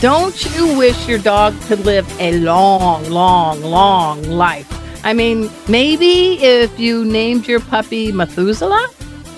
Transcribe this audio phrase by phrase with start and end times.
[0.00, 4.66] don't you wish your dog could live a long, long, long life?
[5.04, 8.88] I mean, maybe if you named your puppy Methuselah,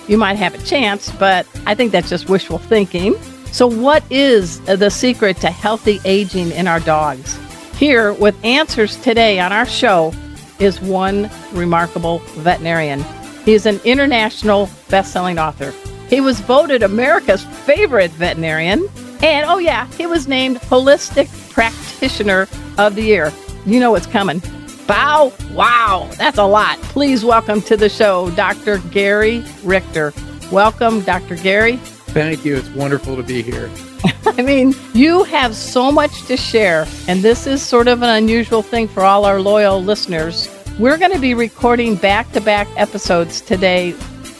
[0.07, 3.15] you might have a chance, but I think that's just wishful thinking.
[3.51, 7.39] So, what is the secret to healthy aging in our dogs?
[7.77, 10.13] Here with answers today on our show
[10.59, 13.03] is one remarkable veterinarian.
[13.45, 15.73] He is an international best-selling author.
[16.07, 18.87] He was voted America's favorite veterinarian,
[19.23, 23.31] and oh yeah, he was named Holistic Practitioner of the Year.
[23.65, 24.41] You know what's coming.
[24.87, 26.79] Bow wow, that's a lot.
[26.83, 28.79] Please welcome to the show Dr.
[28.89, 30.13] Gary Richter.
[30.51, 31.35] Welcome, Dr.
[31.35, 31.77] Gary.
[31.77, 32.57] Thank you.
[32.57, 33.69] It's wonderful to be here.
[34.25, 38.61] I mean, you have so much to share, and this is sort of an unusual
[38.61, 40.49] thing for all our loyal listeners.
[40.79, 43.95] We're going to be recording back to back episodes today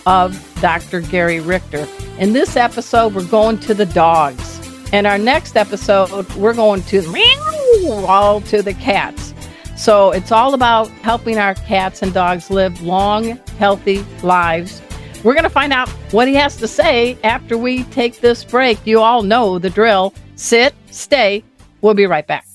[0.06, 1.02] of Dr.
[1.02, 1.88] Gary Richter.
[2.18, 4.61] In this episode, we're going to the dogs.
[4.92, 7.02] And our next episode, we're going to
[8.06, 9.34] all to the cats.
[9.78, 14.82] So it's all about helping our cats and dogs live long, healthy lives.
[15.24, 18.86] We're going to find out what he has to say after we take this break.
[18.86, 20.14] You all know the drill.
[20.36, 21.44] Sit, stay.
[21.82, 22.46] We'll be right back.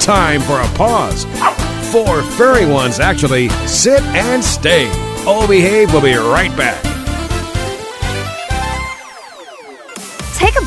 [0.00, 1.24] Time for a pause.
[1.92, 3.48] Four furry ones, actually.
[3.66, 4.88] Sit and stay.
[5.26, 6.87] All Behave We'll be right back.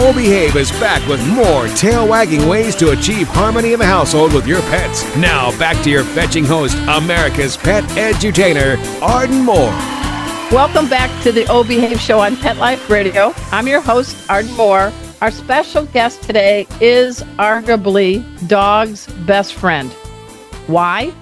[0.00, 4.32] O Behave is back with more tail wagging ways to achieve harmony in the household
[4.32, 5.04] with your pets.
[5.16, 9.72] Now back to your fetching host, America's pet edutainer, Arden Moore.
[10.52, 13.34] Welcome back to the O Behave Show on Pet Life Radio.
[13.50, 14.92] I'm your host, Arden Moore.
[15.20, 19.90] Our special guest today is arguably dog's best friend.
[20.68, 21.12] Why?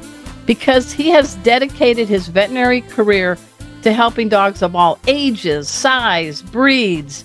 [0.44, 3.38] Because he has dedicated his veterinary career
[3.80, 7.24] to helping dogs of all ages, size, breeds,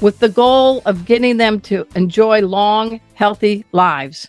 [0.00, 4.28] with the goal of getting them to enjoy long, healthy lives.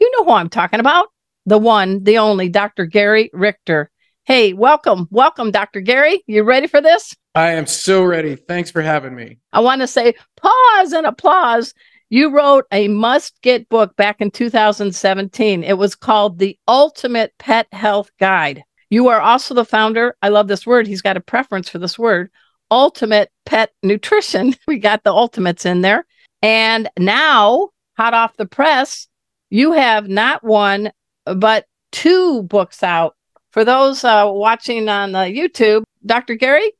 [0.00, 1.08] You know who I'm talking about
[1.46, 2.84] the one, the only Dr.
[2.84, 3.90] Gary Richter.
[4.24, 5.08] Hey, welcome.
[5.10, 5.80] Welcome, Dr.
[5.80, 6.22] Gary.
[6.26, 7.14] You ready for this?
[7.34, 8.36] I am so ready.
[8.36, 9.38] Thanks for having me.
[9.52, 11.72] I want to say pause and applause.
[12.10, 15.64] You wrote a must get book back in 2017.
[15.64, 18.62] It was called The Ultimate Pet Health Guide.
[18.90, 20.16] You are also the founder.
[20.20, 20.86] I love this word.
[20.86, 22.30] He's got a preference for this word
[22.70, 24.54] ultimate pet nutrition.
[24.66, 26.06] We got the ultimates in there.
[26.42, 29.08] And now, hot off the press,
[29.50, 30.92] you have not one,
[31.24, 33.16] but two books out.
[33.50, 36.34] For those uh, watching on the YouTube, Dr.
[36.34, 36.72] Gary,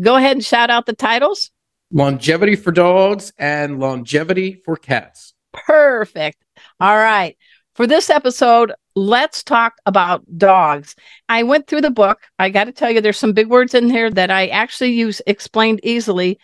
[0.00, 1.50] go ahead and shout out the titles.
[1.90, 5.32] Longevity for dogs and longevity for cats.
[5.52, 6.44] Perfect.
[6.80, 7.36] All right.
[7.78, 10.96] For this episode, let's talk about dogs.
[11.28, 12.22] I went through the book.
[12.36, 15.22] I got to tell you, there's some big words in here that I actually use
[15.28, 16.40] explained easily,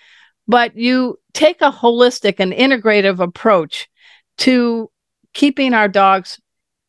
[0.47, 3.89] but you take a holistic and integrative approach
[4.39, 4.89] to
[5.33, 6.41] keeping our dogs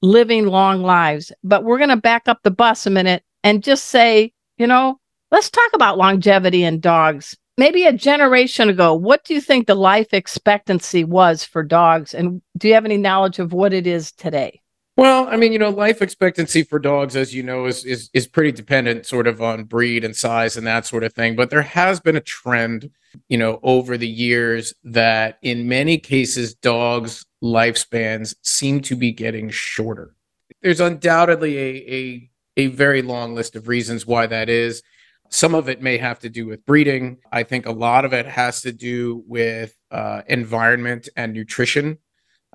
[0.03, 1.31] living long lives.
[1.43, 4.99] But we're going to back up the bus a minute and just say, you know,
[5.31, 7.35] let's talk about longevity in dogs.
[7.57, 12.13] Maybe a generation ago, what do you think the life expectancy was for dogs?
[12.13, 14.61] And do you have any knowledge of what it is today?
[14.97, 18.27] Well, I mean, you know, life expectancy for dogs, as you know, is is is
[18.27, 21.35] pretty dependent sort of on breed and size and that sort of thing.
[21.35, 22.89] But there has been a trend,
[23.27, 29.49] you know, over the years that in many cases dogs' lifespans seem to be getting
[29.49, 30.15] shorter.
[30.61, 34.81] There's undoubtedly a a a very long list of reasons why that is.
[35.29, 37.17] Some of it may have to do with breeding.
[37.31, 41.97] I think a lot of it has to do with uh, environment and nutrition.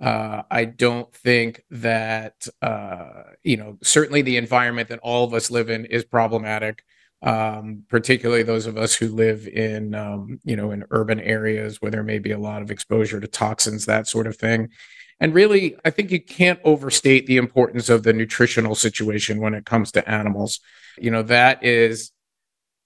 [0.00, 5.50] Uh, I don't think that, uh, you know, certainly the environment that all of us
[5.50, 6.82] live in is problematic,
[7.22, 11.90] um, particularly those of us who live in, um, you know, in urban areas where
[11.90, 14.70] there may be a lot of exposure to toxins, that sort of thing.
[15.20, 19.66] And really, I think you can't overstate the importance of the nutritional situation when it
[19.66, 20.60] comes to animals.
[20.98, 22.10] You know, that is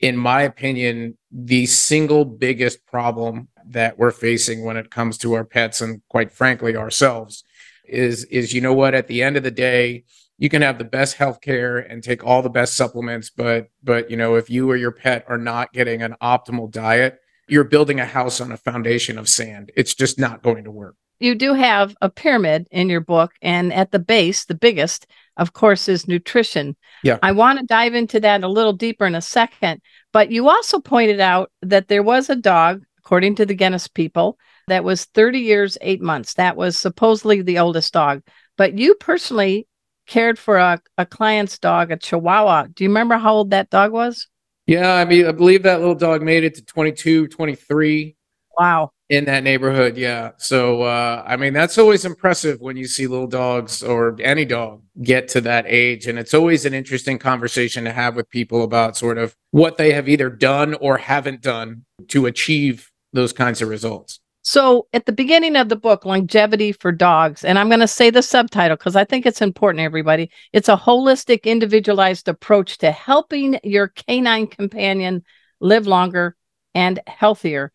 [0.00, 5.44] in my opinion, the single biggest problem that we're facing when it comes to our
[5.44, 7.44] pets and quite frankly ourselves
[7.86, 10.04] is is you know what at the end of the day
[10.36, 14.10] you can have the best health care and take all the best supplements but but
[14.10, 18.00] you know if you or your pet are not getting an optimal diet you're building
[18.00, 19.70] a house on a foundation of sand.
[19.76, 20.96] It's just not going to work.
[21.20, 25.06] You do have a pyramid in your book and at the base the biggest
[25.36, 26.76] of course, is nutrition.
[27.02, 27.18] Yeah.
[27.22, 29.80] I want to dive into that a little deeper in a second.
[30.12, 34.38] But you also pointed out that there was a dog, according to the Guinness people,
[34.68, 36.34] that was 30 years, eight months.
[36.34, 38.22] That was supposedly the oldest dog.
[38.56, 39.66] But you personally
[40.06, 42.68] cared for a, a client's dog, a Chihuahua.
[42.72, 44.28] Do you remember how old that dog was?
[44.66, 48.16] Yeah, I mean, I believe that little dog made it to 22, 23.
[48.58, 50.30] Wow in that neighborhood yeah.
[50.38, 54.82] So uh, i mean that's always impressive when you see little dogs or any dog
[55.02, 58.96] get to that age and it's always an interesting conversation to have with people about
[58.96, 63.68] sort of what they have either done or haven't done to achieve those kinds of
[63.68, 64.20] results.
[64.42, 68.10] So at the beginning of the book longevity for dogs and i'm going to say
[68.10, 73.58] the subtitle because i think it's important everybody it's a holistic individualized approach to helping
[73.64, 75.22] your canine companion
[75.60, 76.36] live longer
[76.74, 77.72] and healthier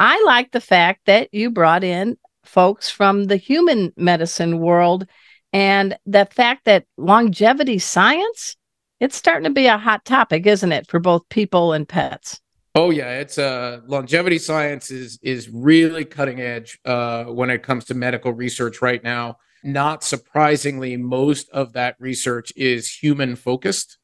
[0.00, 5.06] I like the fact that you brought in folks from the human medicine world
[5.52, 8.56] and the fact that longevity science,
[8.98, 12.40] it's starting to be a hot topic, isn't it, for both people and pets?
[12.74, 17.84] Oh yeah, it's uh longevity science is is really cutting edge uh when it comes
[17.86, 19.36] to medical research right now.
[19.62, 23.98] Not surprisingly, most of that research is human focused.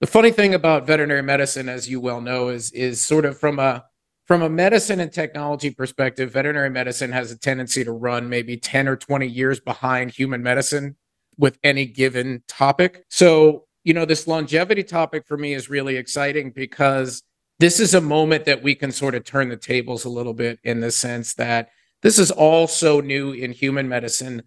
[0.00, 3.58] The funny thing about veterinary medicine, as you well know, is is sort of from
[3.58, 3.84] a
[4.28, 8.86] from a medicine and technology perspective, veterinary medicine has a tendency to run maybe 10
[8.86, 10.96] or 20 years behind human medicine
[11.38, 13.06] with any given topic.
[13.08, 17.22] So, you know, this longevity topic for me is really exciting because
[17.58, 20.58] this is a moment that we can sort of turn the tables a little bit
[20.62, 21.70] in the sense that
[22.02, 24.42] this is all so new in human medicine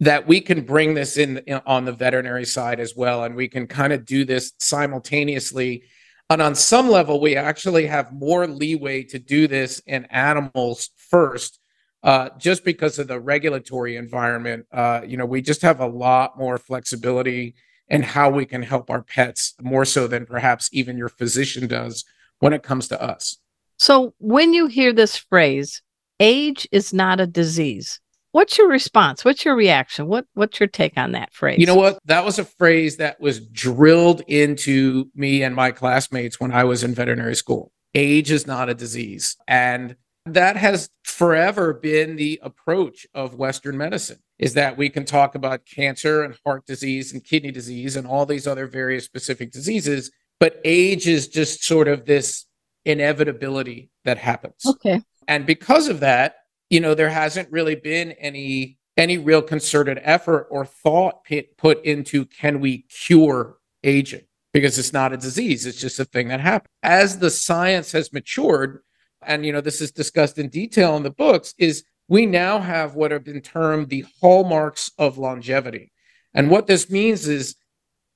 [0.00, 3.48] that we can bring this in, in on the veterinary side as well and we
[3.48, 5.82] can kind of do this simultaneously
[6.28, 11.60] and on some level, we actually have more leeway to do this in animals first,
[12.02, 14.66] uh, just because of the regulatory environment.
[14.72, 17.54] Uh, you know, we just have a lot more flexibility
[17.88, 22.04] in how we can help our pets more so than perhaps even your physician does
[22.40, 23.38] when it comes to us.
[23.78, 25.82] So, when you hear this phrase,
[26.18, 28.00] age is not a disease,
[28.36, 29.24] What's your response?
[29.24, 30.08] What's your reaction?
[30.08, 31.58] What what's your take on that phrase?
[31.58, 31.98] You know what?
[32.04, 36.84] That was a phrase that was drilled into me and my classmates when I was
[36.84, 37.72] in veterinary school.
[37.94, 39.38] Age is not a disease.
[39.48, 39.96] And
[40.26, 45.64] that has forever been the approach of western medicine is that we can talk about
[45.64, 50.10] cancer and heart disease and kidney disease and all these other various specific diseases
[50.40, 52.44] but age is just sort of this
[52.84, 56.34] inevitability that happens okay and because of that
[56.70, 61.26] you know, there hasn't really been any any real concerted effort or thought
[61.58, 64.22] put into can we cure aging?
[64.52, 68.10] Because it's not a disease it's just a thing that happens as the science has
[68.10, 68.80] matured
[69.20, 72.94] and you know this is discussed in detail in the books is we now have
[72.94, 75.92] what have been termed the hallmarks of longevity.
[76.34, 77.56] And what this means is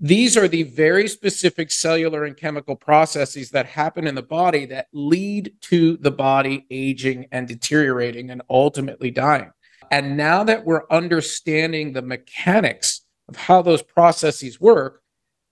[0.00, 4.88] these are the very specific cellular and chemical processes that happen in the body that
[4.94, 9.50] lead to the body aging and deteriorating and ultimately dying.
[9.90, 15.02] And now that we're understanding the mechanics of how those processes work,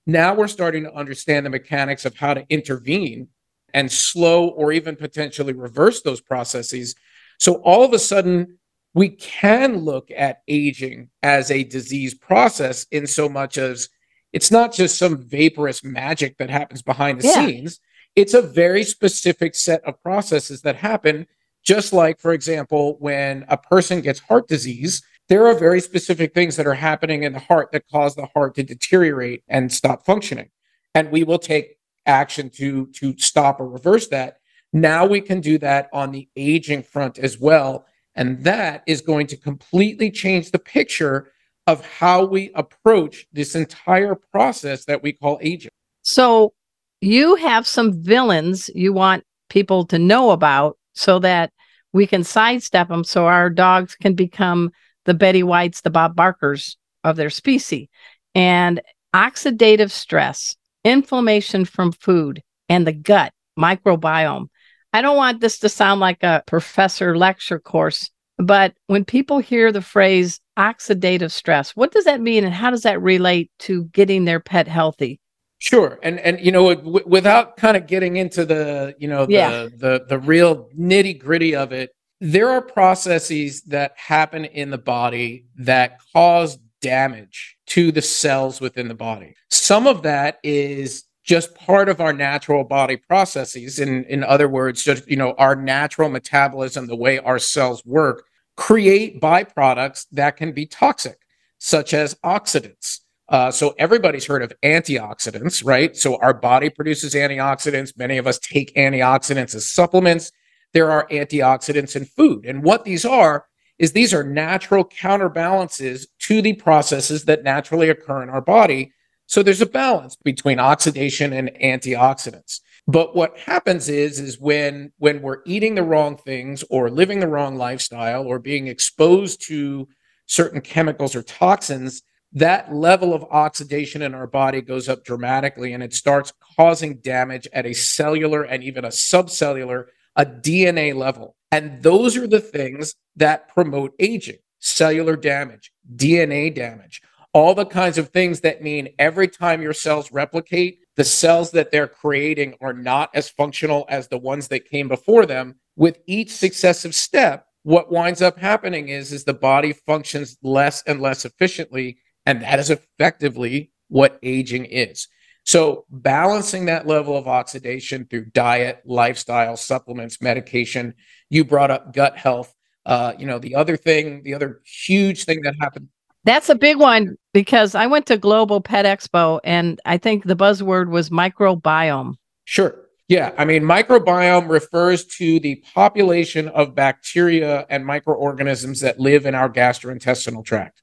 [0.07, 3.29] now we're starting to understand the mechanics of how to intervene
[3.75, 6.95] and slow or even potentially reverse those processes.
[7.39, 8.59] So all of a sudden,
[8.95, 13.91] we can look at aging as a disease process in so much as
[14.33, 17.47] it's not just some vaporous magic that happens behind the yeah.
[17.47, 17.81] scenes.
[18.15, 21.27] It's a very specific set of processes that happen.
[21.65, 26.57] Just like, for example, when a person gets heart disease, there are very specific things
[26.57, 30.51] that are happening in the heart that cause the heart to deteriorate and stop functioning.
[30.95, 34.39] And we will take action to, to stop or reverse that.
[34.73, 37.87] Now we can do that on the aging front as well.
[38.15, 41.31] And that is going to completely change the picture
[41.69, 45.71] of how we approach this entire process that we call aging.
[46.01, 46.55] So
[47.03, 51.53] you have some villains you want people to know about so that
[51.93, 54.71] we can sidestep them so our dogs can become
[55.05, 57.89] the Betty Whites, the Bob Barkers of their species.
[58.35, 58.81] And
[59.15, 64.47] oxidative stress, inflammation from food, and the gut microbiome.
[64.95, 69.73] I don't want this to sound like a professor lecture course, but when people hear
[69.73, 74.25] the phrase oxidative stress, what does that mean and how does that relate to getting
[74.25, 75.21] their pet healthy?
[75.59, 79.33] Sure, and and you know, w- without kind of getting into the you know the
[79.33, 79.69] Yeah.
[79.77, 81.91] the the real nitty gritty of it,
[82.21, 88.87] there are processes that happen in the body that cause damage to the cells within
[88.87, 89.35] the body.
[89.51, 93.81] Some of that is just part of our natural body processes.
[93.81, 98.28] In in other words, just you know, our natural metabolism, the way our cells work,
[98.59, 101.21] create byproducts that can be toxic,
[101.59, 102.99] such as oxidants.
[103.29, 105.97] Uh, so everybody's heard of antioxidants, right?
[105.97, 107.97] So our body produces antioxidants.
[107.97, 110.33] Many of us take antioxidants as supplements.
[110.73, 112.47] There are antioxidants in food.
[112.47, 113.47] And what these are
[113.79, 118.93] is these are natural counterbalances to the processes that naturally occur in our body.
[119.27, 122.61] So there's a balance between oxidation and antioxidants.
[122.89, 127.29] But what happens is is when when we're eating the wrong things or living the
[127.29, 129.87] wrong lifestyle or being exposed to
[130.25, 132.03] certain chemicals or toxins,
[132.33, 137.47] that level of oxidation in our body goes up dramatically and it starts causing damage
[137.53, 139.85] at a cellular and even a subcellular,
[140.17, 141.37] a DNA level.
[141.53, 147.03] And those are the things that promote aging, cellular damage, DNA damage,
[147.35, 151.71] all the kinds of things that mean every time your cells replicate, the cells that
[151.71, 155.55] they're creating are not as functional as the ones that came before them.
[155.77, 161.01] With each successive step, what winds up happening is, is the body functions less and
[161.01, 165.09] less efficiently and that is effectively what aging is.
[165.45, 170.93] So, balancing that level of oxidation through diet, lifestyle, supplements, medication.
[171.31, 172.55] You brought up gut health.
[172.85, 175.89] Uh, you know, the other thing, the other huge thing that happened.
[176.29, 180.37] That's a big one because I went to Global Pet Expo and I think the
[180.37, 182.17] buzzword was microbiome.
[182.45, 182.85] Sure.
[183.09, 183.33] Yeah.
[183.39, 189.49] I mean, microbiome refers to the population of bacteria and microorganisms that live in our
[189.49, 190.83] gastrointestinal tract.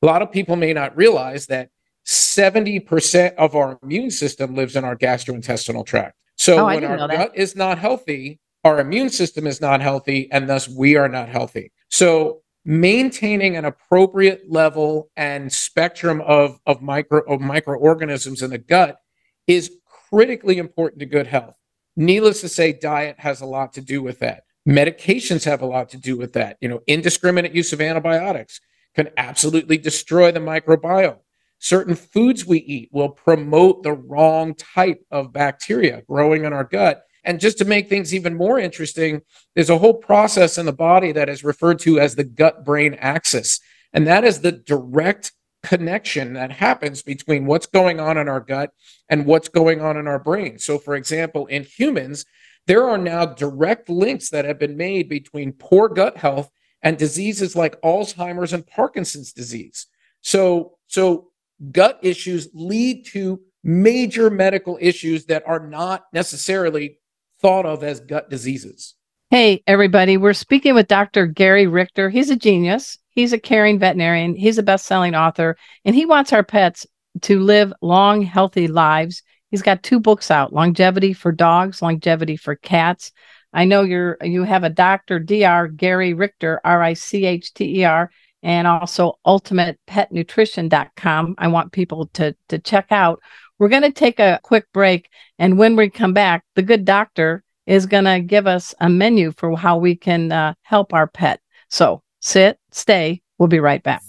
[0.00, 1.68] A lot of people may not realize that
[2.06, 6.16] 70% of our immune system lives in our gastrointestinal tract.
[6.36, 10.48] So Oh, when our gut is not healthy, our immune system is not healthy, and
[10.48, 11.70] thus we are not healthy.
[11.90, 18.98] So maintaining an appropriate level and spectrum of, of micro of microorganisms in the gut
[19.46, 19.70] is
[20.10, 21.54] critically important to good health.
[21.94, 24.42] Needless to say, diet has a lot to do with that.
[24.68, 26.56] Medications have a lot to do with that.
[26.60, 28.60] You know, indiscriminate use of antibiotics
[28.96, 31.20] can absolutely destroy the microbiome.
[31.60, 37.05] Certain foods we eat will promote the wrong type of bacteria growing in our gut.
[37.26, 39.20] And just to make things even more interesting,
[39.54, 42.94] there's a whole process in the body that is referred to as the gut brain
[42.94, 43.60] axis.
[43.92, 45.32] And that is the direct
[45.64, 48.70] connection that happens between what's going on in our gut
[49.08, 50.60] and what's going on in our brain.
[50.60, 52.24] So, for example, in humans,
[52.68, 56.48] there are now direct links that have been made between poor gut health
[56.80, 59.86] and diseases like Alzheimer's and Parkinson's disease.
[60.20, 61.30] So, so
[61.72, 67.00] gut issues lead to major medical issues that are not necessarily
[67.46, 68.96] thought of as gut diseases.
[69.30, 71.28] Hey, everybody, we're speaking with Dr.
[71.28, 72.10] Gary Richter.
[72.10, 72.98] He's a genius.
[73.10, 74.34] He's a caring veterinarian.
[74.34, 76.88] He's a best selling author, and he wants our pets
[77.22, 79.22] to live long, healthy lives.
[79.52, 83.12] He's got two books out Longevity for Dogs, Longevity for Cats.
[83.52, 85.20] I know you're you have a Dr.
[85.20, 85.68] Dr.
[85.68, 88.10] Gary Richter, R I C H T E R,
[88.42, 91.36] and also ultimatepetnutrition.com.
[91.38, 93.20] I want people to to check out.
[93.58, 95.08] We're going to take a quick break
[95.38, 99.32] and when we come back, the good doctor is going to give us a menu
[99.32, 101.40] for how we can uh, help our pet.
[101.68, 103.22] So sit, stay.
[103.38, 104.02] We'll be right back.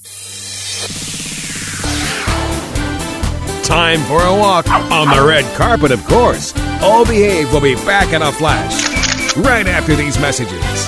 [3.64, 6.54] Time for a walk on the red carpet, of course.
[6.82, 10.88] All Behave will be back in a flash right after these messages.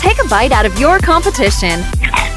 [0.00, 1.80] Take a bite out of your competition.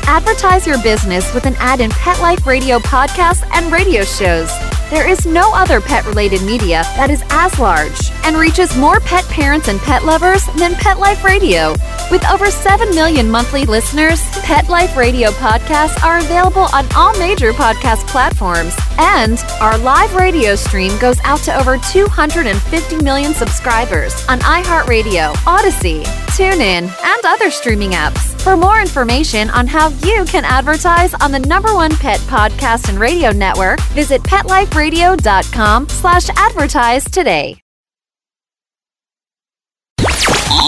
[0.10, 4.50] Advertise your business with an ad in Pet Life Radio podcasts and radio shows.
[4.90, 9.26] There is no other pet related media that is as large and reaches more pet
[9.26, 11.72] parents and pet lovers than Pet Life Radio.
[12.10, 17.52] With over 7 million monthly listeners, Pet Life Radio podcasts are available on all major
[17.52, 18.74] podcast platforms.
[18.98, 26.04] And our live radio stream goes out to over 250 million subscribers on iHeartRadio, Odyssey,
[26.38, 28.38] TuneIn, and other streaming apps.
[28.42, 32.98] For more information on how you can advertise on the number one pet podcast and
[32.98, 34.24] radio network, visit
[34.78, 37.58] PetLifeRadio.com slash advertise today.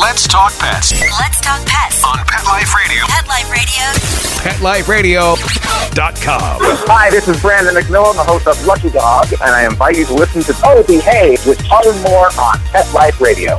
[0.02, 2.04] Let's talk pets Let's talk pets.
[2.04, 3.04] on Pet Life Radio.
[3.08, 5.36] Pet Life Radio.
[5.36, 6.58] PetLifeRadio.com.
[6.88, 10.14] Hi, this is Brandon McMillan, the host of Lucky Dog, and I invite you to
[10.16, 13.58] listen to Oh Behave with Todd Moore on Pet Life Radio.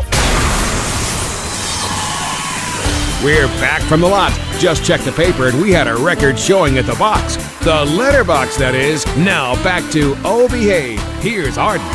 [3.25, 4.50] We're back from the lot.
[4.61, 7.37] Just checked the paper and we had a record showing at the box.
[7.65, 9.07] The letterbox, that is.
[9.17, 11.01] Now back to Oh Behave.
[11.23, 11.87] Here's Arden.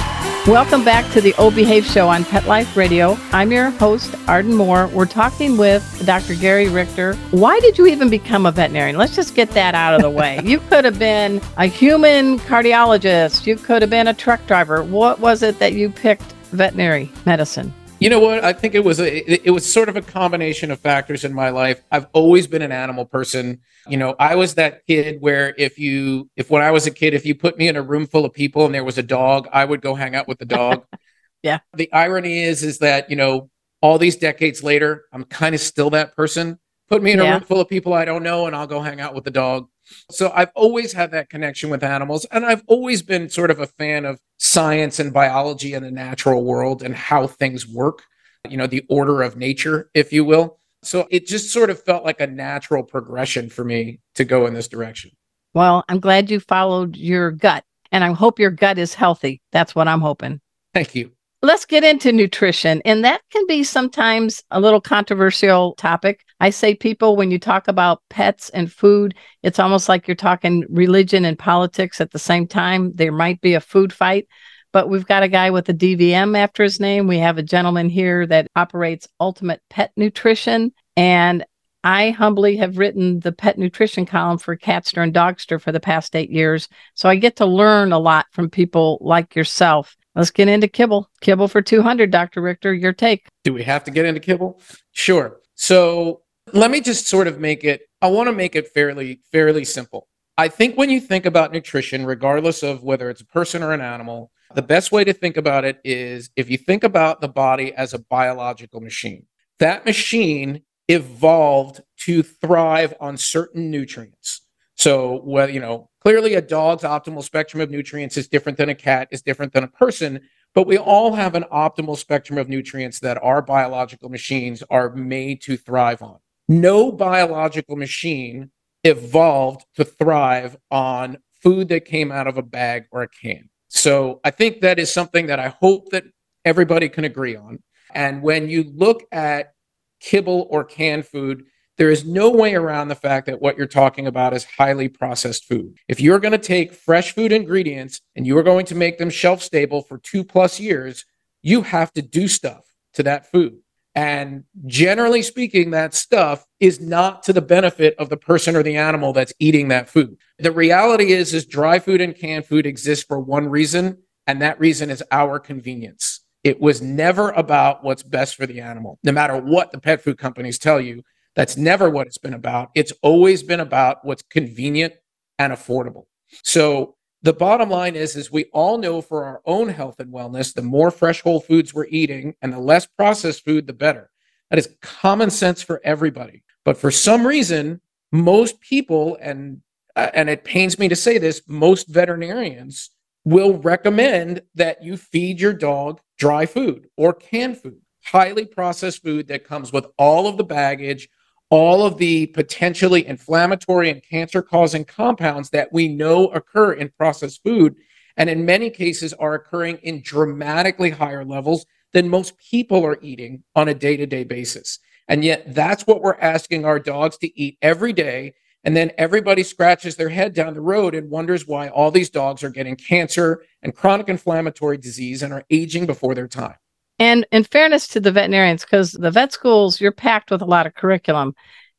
[0.48, 3.20] Welcome back to the O Behave Show on Pet Life Radio.
[3.32, 4.88] I'm your host, Arden Moore.
[4.88, 6.34] We're talking with Dr.
[6.34, 7.14] Gary Richter.
[7.30, 8.98] Why did you even become a veterinarian?
[8.98, 10.42] Let's just get that out of the way.
[10.44, 14.84] you could have been a human cardiologist, you could have been a truck driver.
[14.84, 17.72] What was it that you picked veterinary medicine?
[18.00, 18.44] You know what?
[18.44, 21.34] I think it was a it, it was sort of a combination of factors in
[21.34, 21.82] my life.
[21.92, 23.62] I've always been an animal person.
[23.88, 27.14] You know, I was that kid where if you if when I was a kid,
[27.14, 29.48] if you put me in a room full of people and there was a dog,
[29.52, 30.84] I would go hang out with the dog.
[31.44, 31.60] Yeah.
[31.76, 35.92] The irony is is that, you know, all these decades later, I'm kind of still
[35.92, 36.58] that person.
[36.90, 37.34] Put me in a Yeah.
[37.34, 39.68] room full of people I don't know and I'll go hang out with the dog.
[40.12, 43.68] So I've always had that connection with animals and I've always been sort of a
[43.68, 48.04] fan of science and biology and the natural world and how things work,
[48.50, 50.60] you know, the order of nature, if you will.
[50.84, 54.54] So it just sort of felt like a natural progression for me to go in
[54.54, 55.12] this direction.
[55.56, 59.42] Well, I'm glad you followed your gut, and I hope your gut is healthy.
[59.52, 60.42] That's what I'm hoping.
[60.74, 61.15] Thank you.
[61.46, 62.82] Let's get into nutrition.
[62.86, 66.26] And that can be sometimes a little controversial topic.
[66.40, 70.66] I say people, when you talk about pets and food, it's almost like you're talking
[70.70, 72.94] religion and politics at the same time.
[72.96, 74.28] There might be a food fight,
[74.74, 77.06] but we've got a guy with a DVM after his name.
[77.06, 80.74] We have a gentleman here that operates Ultimate Pet Nutrition.
[80.98, 81.46] And
[81.84, 86.16] I humbly have written the pet nutrition column for Catster and Dogster for the past
[86.16, 86.68] eight years.
[86.96, 89.96] So I get to learn a lot from people like yourself.
[90.16, 91.10] Let's get into kibble.
[91.22, 92.42] Kibble for 200, Dr.
[92.42, 92.74] Richter.
[92.74, 93.28] Your take.
[93.44, 94.62] Do we have to get into kibble?
[94.92, 95.40] Sure.
[95.56, 96.22] So
[96.54, 100.08] let me just sort of make it, I want to make it fairly, fairly simple.
[100.38, 103.82] I think when you think about nutrition, regardless of whether it's a person or an
[103.82, 107.74] animal, the best way to think about it is if you think about the body
[107.74, 109.26] as a biological machine,
[109.60, 114.42] that machine evolved to thrive on certain nutrients.
[114.86, 118.76] So, well, you know, clearly a dog's optimal spectrum of nutrients is different than a
[118.76, 120.22] cat, is different than a person,
[120.54, 125.42] but we all have an optimal spectrum of nutrients that our biological machines are made
[125.42, 126.20] to thrive on.
[126.48, 128.52] No biological machine
[128.84, 133.50] evolved to thrive on food that came out of a bag or a can.
[133.70, 136.04] So I think that is something that I hope that
[136.46, 137.58] everybody can agree on.
[137.96, 139.56] And when you look at
[140.00, 141.46] kibble or canned food,
[141.78, 145.46] there is no way around the fact that what you're talking about is highly processed
[145.46, 145.78] food.
[145.88, 149.10] If you're going to take fresh food ingredients and you are going to make them
[149.10, 151.06] shelf stable for two plus years,
[151.42, 153.60] you have to do stuff to that food.
[153.94, 158.76] And generally speaking, that stuff is not to the benefit of the person or the
[158.76, 160.18] animal that's eating that food.
[160.38, 164.60] The reality is, is dry food and canned food exist for one reason, and that
[164.60, 166.22] reason is our convenience.
[166.44, 169.00] It was never about what's best for the animal.
[169.04, 171.04] No matter what the pet food companies tell you,
[171.36, 172.72] that's never what it's been about.
[172.76, 174.94] It's always been about what's convenient
[175.38, 176.06] and affordable.
[176.44, 180.54] So the bottom line is, is we all know for our own health and wellness,
[180.54, 184.12] the more fresh whole foods we're eating and the less processed food, the better.
[184.50, 186.44] That is common sense for everybody.
[186.64, 189.62] But for some reason, most people, and
[189.96, 192.90] uh, and it pains me to say this, most veterinarians
[193.24, 199.28] will recommend that you feed your dog dry food or canned food, highly processed food
[199.28, 201.10] that comes with all of the baggage,
[201.50, 207.44] all of the potentially inflammatory and cancer causing compounds that we know occur in processed
[207.44, 207.76] food,
[208.18, 213.44] and in many cases are occurring in dramatically higher levels than most people are eating
[213.56, 214.80] on a day to day basis.
[215.08, 218.34] And yet, that's what we're asking our dogs to eat every day.
[218.64, 222.44] And then everybody scratches their head down the road and wonders why all these dogs
[222.44, 226.56] are getting cancer and chronic inflammatory disease and are aging before their time.
[226.98, 230.66] And in fairness to the veterinarians, because the vet schools, you're packed with a lot
[230.66, 231.36] of curriculum.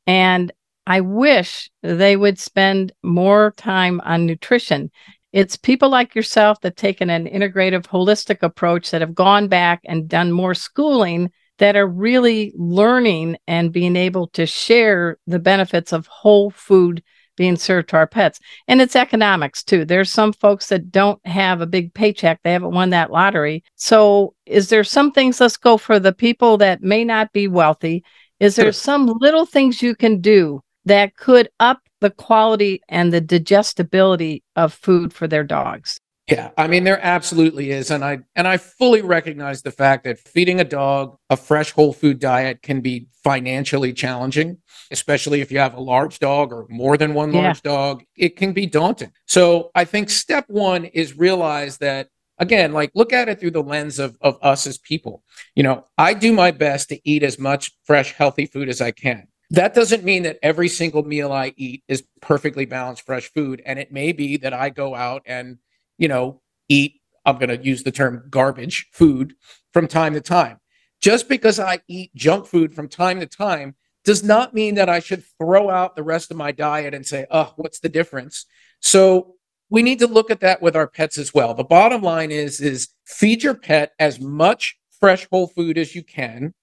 [0.07, 0.53] And
[0.87, 4.91] I wish they would spend more time on nutrition.
[5.33, 10.09] It's people like yourself that taken an integrative, holistic approach that have gone back and
[10.09, 16.07] done more schooling that are really learning and being able to share the benefits of
[16.07, 17.03] whole food
[17.37, 18.41] being served to our pets.
[18.69, 19.85] And it's economics too.
[19.85, 23.63] There's some folks that don't have a big paycheck, they haven't won that lottery.
[23.77, 28.05] So, is there some things, let's go for the people that may not be wealthy?
[28.41, 33.21] Is there some little things you can do that could up the quality and the
[33.21, 35.99] digestibility of food for their dogs?
[36.29, 40.19] Yeah, I mean there absolutely is and I and I fully recognize the fact that
[40.19, 44.59] feeding a dog a fresh whole food diet can be financially challenging,
[44.91, 47.71] especially if you have a large dog or more than one large yeah.
[47.71, 48.05] dog.
[48.17, 49.13] It can be daunting.
[49.27, 52.09] So, I think step 1 is realize that
[52.39, 55.23] again, like look at it through the lens of of us as people.
[55.55, 58.91] You know, I do my best to eat as much fresh healthy food as I
[58.91, 59.29] can.
[59.51, 63.79] That doesn't mean that every single meal I eat is perfectly balanced fresh food and
[63.79, 65.59] it may be that I go out and
[65.99, 69.35] you know, eat, I'm going to use the term garbage food
[69.73, 70.59] from time to time.
[71.01, 75.01] Just because I eat junk food from time to time does not mean that I
[75.01, 78.47] should throw out the rest of my diet and say, oh, what's the difference?
[78.81, 79.35] So
[79.69, 81.53] we need to look at that with our pets as well.
[81.55, 86.03] The bottom line is, is feed your pet as much fresh whole food as you
[86.03, 86.55] can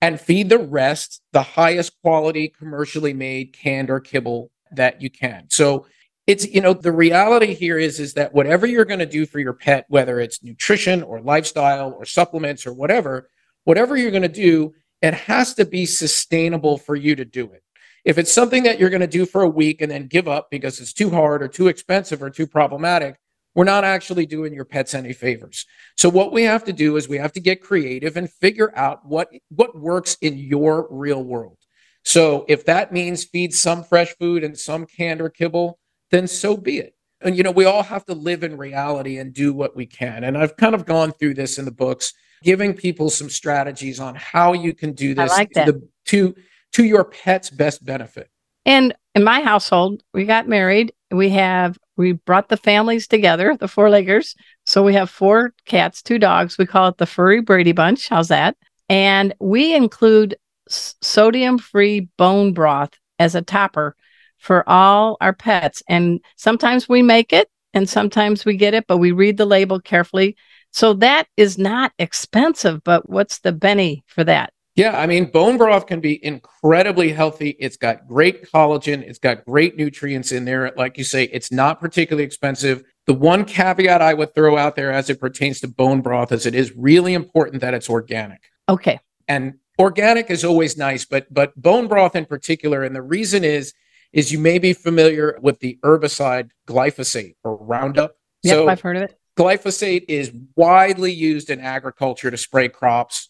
[0.00, 5.46] and feed the rest the highest quality commercially made canned or kibble that you can.
[5.48, 5.86] So
[6.30, 9.40] it's you know the reality here is is that whatever you're going to do for
[9.40, 13.28] your pet whether it's nutrition or lifestyle or supplements or whatever
[13.64, 17.62] whatever you're going to do it has to be sustainable for you to do it.
[18.04, 20.50] If it's something that you're going to do for a week and then give up
[20.50, 23.16] because it's too hard or too expensive or too problematic
[23.54, 25.66] we're not actually doing your pets any favors.
[25.96, 29.04] So what we have to do is we have to get creative and figure out
[29.04, 31.58] what what works in your real world.
[32.04, 35.78] So if that means feed some fresh food and some canned or kibble
[36.10, 36.94] then so be it.
[37.22, 40.24] And, you know, we all have to live in reality and do what we can.
[40.24, 44.14] And I've kind of gone through this in the books, giving people some strategies on
[44.14, 46.34] how you can do this like to, to,
[46.72, 48.30] to your pet's best benefit.
[48.64, 50.92] And in my household, we got married.
[51.10, 54.34] We have, we brought the families together, the four leggers.
[54.64, 56.56] So we have four cats, two dogs.
[56.56, 58.08] We call it the furry Brady Bunch.
[58.08, 58.56] How's that?
[58.88, 60.36] And we include
[60.68, 63.96] sodium free bone broth as a topper
[64.40, 65.82] for all our pets.
[65.88, 69.80] And sometimes we make it and sometimes we get it, but we read the label
[69.80, 70.36] carefully.
[70.72, 74.52] So that is not expensive, but what's the Benny for that?
[74.76, 77.50] Yeah, I mean, bone broth can be incredibly healthy.
[77.58, 80.72] It's got great collagen, it's got great nutrients in there.
[80.76, 82.82] Like you say, it's not particularly expensive.
[83.06, 86.46] The one caveat I would throw out there as it pertains to bone broth is
[86.46, 88.40] it is really important that it's organic.
[88.68, 89.00] Okay.
[89.26, 93.74] And organic is always nice, but but bone broth in particular, and the reason is
[94.12, 98.16] is you may be familiar with the herbicide glyphosate or Roundup.
[98.42, 99.18] Yep, so I've heard of it.
[99.36, 103.28] Glyphosate is widely used in agriculture to spray crops.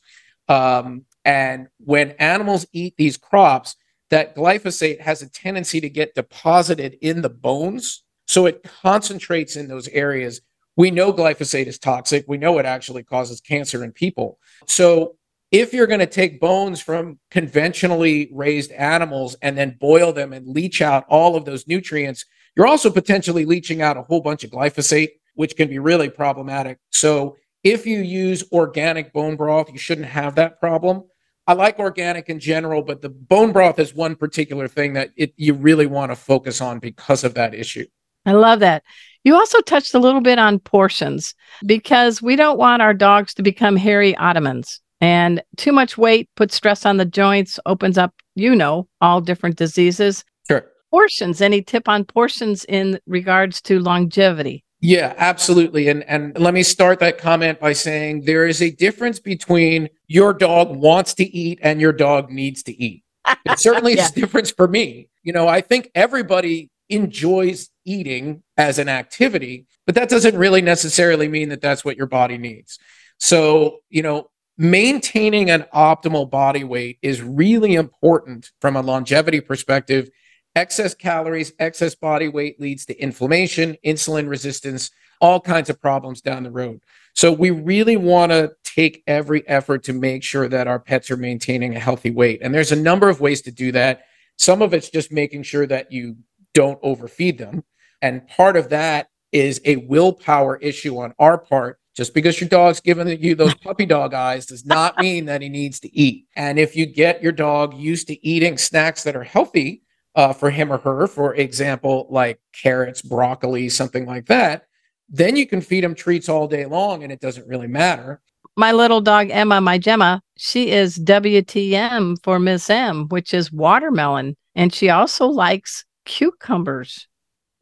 [0.48, 3.76] Um, and when animals eat these crops,
[4.08, 8.02] that glyphosate has a tendency to get deposited in the bones.
[8.26, 10.40] So it concentrates in those areas.
[10.76, 12.24] We know glyphosate is toxic.
[12.26, 14.38] We know it actually causes cancer in people.
[14.66, 15.16] So
[15.50, 20.46] if you're going to take bones from conventionally raised animals and then boil them and
[20.46, 22.24] leach out all of those nutrients,
[22.56, 26.78] you're also potentially leaching out a whole bunch of glyphosate, which can be really problematic.
[26.90, 31.04] So, if you use organic bone broth, you shouldn't have that problem.
[31.46, 35.34] I like organic in general, but the bone broth is one particular thing that it,
[35.36, 37.84] you really want to focus on because of that issue.
[38.24, 38.82] I love that.
[39.24, 41.34] You also touched a little bit on portions
[41.66, 44.80] because we don't want our dogs to become hairy Ottomans.
[45.00, 49.56] And too much weight puts stress on the joints, opens up, you know, all different
[49.56, 50.24] diseases.
[50.46, 50.66] Sure.
[50.90, 54.64] Portions, any tip on portions in regards to longevity?
[54.82, 55.88] Yeah, absolutely.
[55.88, 60.32] And and let me start that comment by saying there is a difference between your
[60.32, 63.04] dog wants to eat and your dog needs to eat.
[63.44, 64.04] It certainly yeah.
[64.04, 65.08] is a difference for me.
[65.22, 71.28] You know, I think everybody enjoys eating as an activity, but that doesn't really necessarily
[71.28, 72.78] mean that that's what your body needs.
[73.18, 74.29] So, you know,
[74.60, 80.10] maintaining an optimal body weight is really important from a longevity perspective.
[80.54, 86.42] Excess calories, excess body weight leads to inflammation, insulin resistance, all kinds of problems down
[86.42, 86.78] the road.
[87.14, 91.16] So we really want to take every effort to make sure that our pets are
[91.16, 92.40] maintaining a healthy weight.
[92.42, 94.02] And there's a number of ways to do that.
[94.36, 96.16] Some of it's just making sure that you
[96.52, 97.64] don't overfeed them.
[98.02, 102.80] And part of that is a willpower issue on our part just because your dog's
[102.80, 106.24] giving you those puppy dog eyes does not mean that he needs to eat.
[106.34, 109.82] And if you get your dog used to eating snacks that are healthy
[110.14, 114.62] uh, for him or her, for example, like carrots, broccoli, something like that,
[115.10, 118.22] then you can feed him treats all day long and it doesn't really matter.
[118.56, 124.38] My little dog Emma, my Gemma, she is WTM for Miss M, which is watermelon.
[124.54, 127.06] And she also likes cucumbers.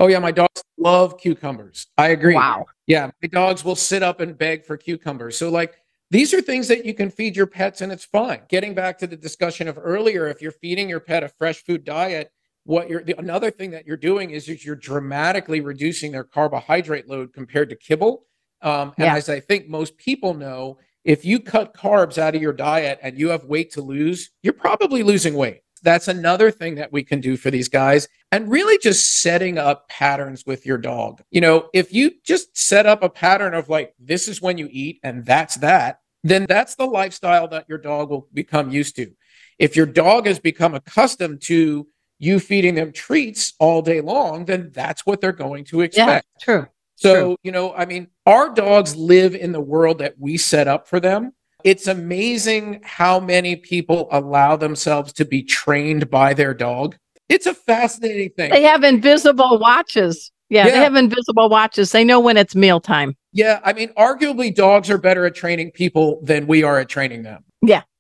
[0.00, 1.87] Oh yeah, my dogs love cucumbers.
[1.96, 2.34] I agree.
[2.34, 2.66] Wow.
[2.87, 5.37] Yeah, my dogs will sit up and beg for cucumbers.
[5.37, 5.74] So like
[6.11, 8.42] these are things that you can feed your pets and it's fine.
[8.48, 11.84] Getting back to the discussion of earlier, if you're feeding your pet a fresh food
[11.84, 12.30] diet,
[12.64, 17.08] what you're the, another thing that you're doing is, is you're dramatically reducing their carbohydrate
[17.08, 18.24] load compared to kibble.
[18.62, 19.16] Um, and Yeah.
[19.16, 23.18] as I think most people know, if you cut carbs out of your diet and
[23.18, 25.61] you have weight to lose, you're probably losing weight.
[25.78, 29.88] That's another thing that we can do for these guys and really just setting up
[29.88, 31.22] patterns with your dog.
[31.30, 34.68] You know, if you just set up a pattern of like, this is when you
[34.70, 39.12] eat and that's that, then that's the lifestyle that your dog will become used to.
[39.58, 41.86] If your dog has become accustomed to
[42.18, 46.26] you feeding them treats all day long, then that's what they're going to expect.
[46.40, 46.66] Yeah, true.
[46.98, 47.36] So, True.
[47.44, 50.98] you know, I mean, our dogs live in the world that we set up for
[50.98, 51.32] them.
[51.64, 56.97] It's amazing how many people allow themselves to be trained by their dog.
[57.29, 58.51] It's a fascinating thing.
[58.51, 60.31] They have invisible watches.
[60.51, 61.92] Yeah, they have invisible watches.
[61.92, 63.16] They know when it's mealtime.
[63.33, 67.23] yeah, I mean, arguably, dogs are better at training people than we are at training
[67.23, 67.44] them.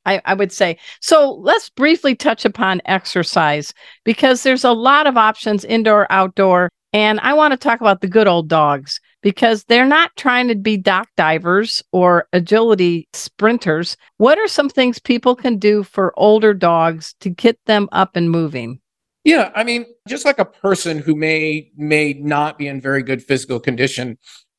[0.08, 0.78] I, I would say.
[1.00, 6.70] So let's briefly touch upon exercise because there's a lot of options indoor, outdoor.
[6.94, 10.54] And I want to talk about the good old dogs because they're not trying to
[10.54, 13.96] be dock divers or agility sprinters.
[14.16, 18.30] What are some things people can do for older dogs to get them up and
[18.30, 18.80] moving?
[19.24, 23.22] Yeah, I mean, just like a person who may may not be in very good
[23.22, 24.16] physical condition,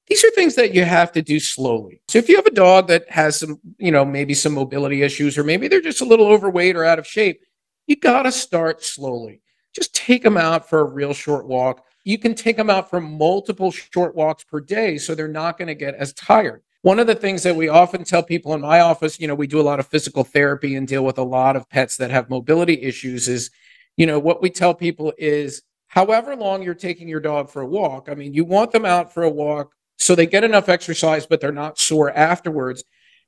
[0.07, 2.01] these are things that you have to do slowly.
[2.09, 5.37] So if you have a dog that has some, you know, maybe some mobility issues
[5.37, 7.41] or maybe they're just a little overweight or out of shape,
[7.87, 9.41] you got to start slowly.
[9.73, 11.85] Just take them out for a real short walk.
[12.03, 15.67] You can take them out for multiple short walks per day so they're not going
[15.67, 16.63] to get as tired.
[16.81, 19.47] One of the things that we often tell people in my office, you know, we
[19.47, 22.29] do a lot of physical therapy and deal with a lot of pets that have
[22.29, 23.51] mobility issues is
[23.97, 27.67] you know, what we tell people is however long you're taking your dog for a
[27.67, 31.25] walk, I mean, you want them out for a walk so they get enough exercise,
[31.25, 32.81] but they're not sore afterwards.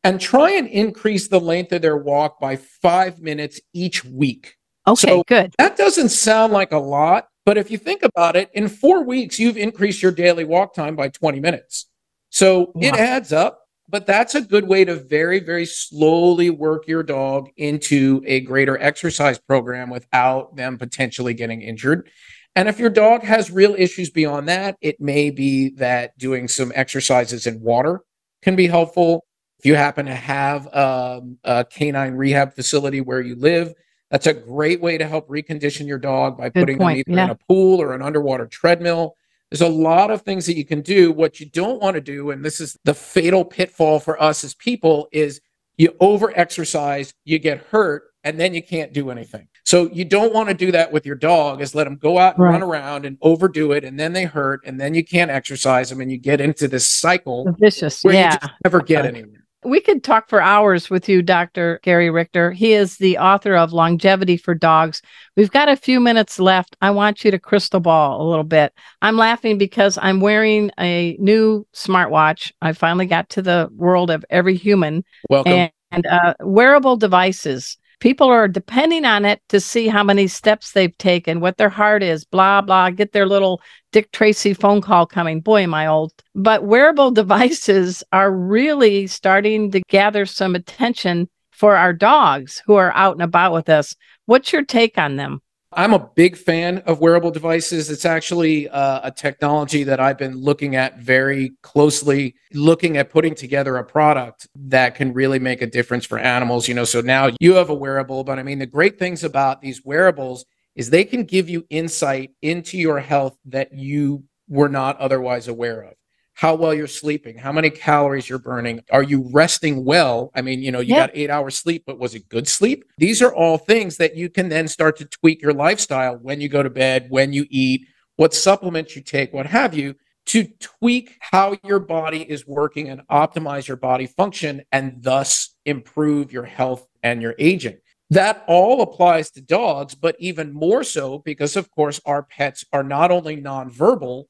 [0.06, 4.56] And try and increase the length of their walk by five minutes each week.
[4.88, 5.54] Okay, So- good.
[5.58, 9.40] That doesn't sound like a lot, but if you think about it, in four weeks,
[9.40, 11.90] you've increased your daily walk time by 20 minutes.
[12.30, 17.04] So it adds up, but that's a good way to very, very slowly work your
[17.04, 22.10] dog into a greater exercise program without them potentially getting injured.
[22.56, 26.72] And if your dog has real issues beyond that, it may be that doing some
[26.76, 28.02] exercises in water
[28.42, 29.26] can be helpful.
[29.60, 33.74] If you happen to have um, a canine rehab facility where you live,
[34.12, 37.24] that's a great way to help recondition your dog by Good putting point, them either
[37.24, 39.16] in a pool or an underwater treadmill.
[39.50, 41.12] There's a lot of things that you can do.
[41.12, 44.54] What you don't want to do, and this is the fatal pitfall for us as
[44.54, 45.42] people, is
[45.78, 49.48] you over exercise, you get hurt, and then you can't do anything.
[49.66, 52.36] So you don't want to do that with your dog, is let them go out
[52.36, 52.52] and Right.
[52.52, 56.02] run around and overdo it, and then they hurt, and then you can't exercise them,
[56.02, 58.04] and you get into this cycle Vicious.
[58.04, 58.38] where Yeah.
[58.42, 59.41] you never get anywhere.
[59.64, 61.80] We could talk for hours with you, Dr.
[61.84, 62.52] Gary Richter.
[62.52, 65.02] He is the author of Longevity for Dogs.
[65.38, 66.76] We've got a few minutes left.
[66.82, 68.74] I want you to crystal ball a little bit.
[69.04, 72.52] I'm laughing because I'm wearing a new smartwatch.
[72.62, 75.54] I finally got to the world of every human Welcome.
[75.54, 77.78] and, and uh, wearable devices.
[78.02, 82.02] People are depending on it to see how many steps they've taken, what their heart
[82.02, 83.62] is, blah, blah, get their little
[83.92, 85.40] Dick Tracy phone call coming.
[85.40, 86.12] Boy, am I old.
[86.34, 92.92] But wearable devices are really starting to gather some attention for our dogs who are
[92.94, 93.96] out and about with us.
[94.26, 95.42] What's your take on them?
[95.74, 97.90] I'm a big fan of wearable devices.
[97.90, 103.36] It's actually uh, a technology that I've been looking at very closely, looking at putting
[103.36, 106.68] together a product that can really make a difference for animals.
[106.68, 109.62] You know, so now you have a wearable, but I mean, the great things about
[109.62, 110.44] these wearables
[110.76, 115.84] is they can give you insight into your health that you were not otherwise aware
[115.84, 115.94] of.
[116.42, 120.32] How well you're sleeping, how many calories you're burning, are you resting well?
[120.34, 121.02] I mean, you know, you Yeah.
[121.06, 122.84] got eight hours sleep, but was it good sleep?
[122.98, 126.50] These are all things that you can then start to tweak your lifestyle when you
[126.50, 129.94] go to bed, when you eat, what supplements you take, what have you,
[130.26, 136.34] to tweak how your body is working and optimize your body function and thus improve
[136.34, 137.78] your health and your aging.
[138.10, 142.84] That all applies to dogs, but even more so because, of course, our pets are
[142.84, 144.24] not only nonverbal,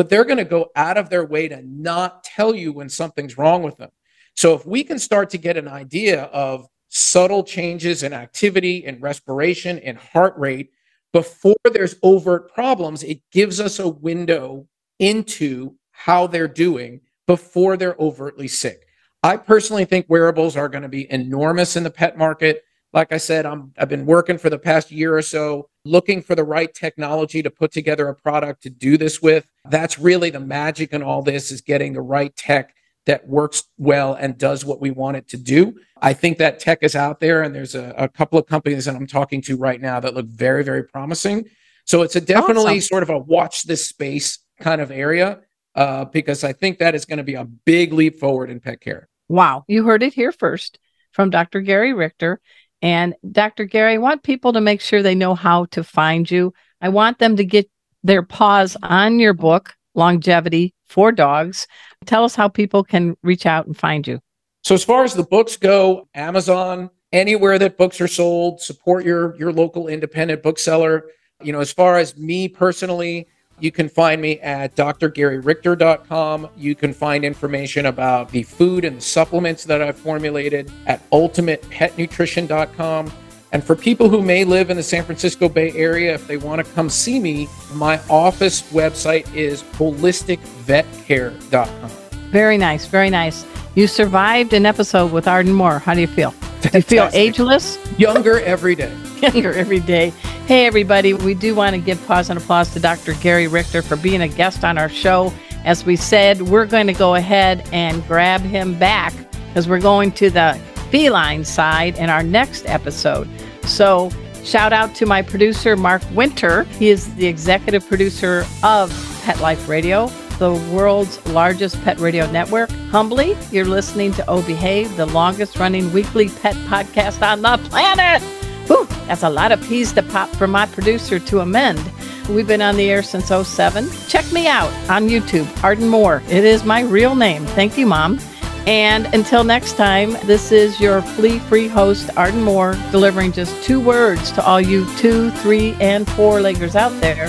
[0.00, 3.36] but they're going to go out of their way to not tell you when something's
[3.36, 3.90] wrong with them.
[4.34, 8.98] So if we can start to get an idea of subtle changes in activity, in
[9.02, 10.70] respiration, in heart rate
[11.12, 14.66] before there's overt problems, it gives us a window
[14.98, 18.86] into how they're doing before they're overtly sick.
[19.22, 22.64] I personally think wearables are going to be enormous in the pet market.
[22.92, 26.34] Like I said, I'm, I've been working for the past year or so looking for
[26.34, 29.46] the right technology to put together a product to do this with.
[29.64, 32.74] That's really the magic in all this is getting the right tech
[33.06, 35.74] that works well and does what we want it to do.
[36.00, 38.94] I think that tech is out there, and there's a, a couple of companies that
[38.94, 41.46] I'm talking to right now that look very, very promising.
[41.86, 42.80] So it's a definitely awesome.
[42.82, 45.40] sort of a watch this space kind of area
[45.74, 48.80] uh, because I think that is going to be a big leap forward in pet
[48.80, 49.08] care.
[49.28, 49.64] Wow.
[49.66, 50.78] You heard it here first
[51.12, 51.60] from Dr.
[51.60, 52.40] Gary Richter.
[52.82, 53.64] And Dr.
[53.64, 56.52] Gary, I want people to make sure they know how to find you.
[56.80, 57.70] I want them to get
[58.02, 61.66] their paws on your book, Longevity for Dogs.
[62.06, 64.20] Tell us how people can reach out and find you.
[64.62, 69.36] So as far as the books go, Amazon, anywhere that books are sold, support your
[69.36, 71.04] your local independent bookseller.
[71.42, 73.28] You know, as far as me personally,
[73.60, 76.48] you can find me at drgaryrichter.com.
[76.56, 83.12] You can find information about the food and the supplements that I've formulated at ultimatepetnutrition.com.
[83.52, 86.64] And for people who may live in the San Francisco Bay Area, if they want
[86.64, 91.90] to come see me, my office website is holisticvetcare.com.
[92.30, 92.86] Very nice.
[92.86, 93.44] Very nice.
[93.74, 95.80] You survived an episode with Arden Moore.
[95.80, 96.32] How do you feel?
[96.62, 97.76] Do you feel ageless?
[97.98, 98.96] Younger every day.
[99.20, 100.12] Younger every day.
[100.50, 101.14] Hey, everybody.
[101.14, 103.12] We do want to give pause and applause to Dr.
[103.14, 105.32] Gary Richter for being a guest on our show.
[105.64, 109.12] As we said, we're going to go ahead and grab him back
[109.46, 110.60] because we're going to the
[110.90, 113.28] feline side in our next episode.
[113.62, 114.10] So,
[114.42, 116.64] shout out to my producer, Mark Winter.
[116.64, 118.90] He is the executive producer of
[119.22, 120.10] Pet Life Radio
[120.40, 122.70] the world's largest pet radio network.
[122.90, 128.39] Humbly, you're listening to Oh the longest running weekly pet podcast on the planet.
[128.70, 131.80] Whew, that's a lot of peas to pop for my producer to amend.
[132.28, 133.90] We've been on the air since 07.
[134.06, 136.22] Check me out on YouTube, Arden Moore.
[136.28, 137.44] It is my real name.
[137.46, 138.20] Thank you, Mom.
[138.68, 143.80] And until next time, this is your flea free host, Arden Moore, delivering just two
[143.80, 147.26] words to all you two, three, and four leggers out there.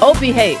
[0.00, 0.60] Oh, behave